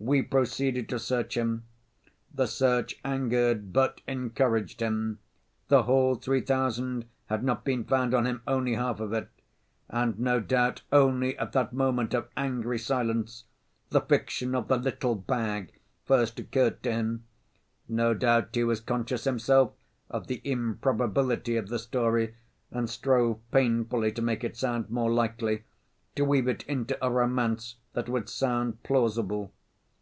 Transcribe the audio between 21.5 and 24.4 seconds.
of the story and strove painfully to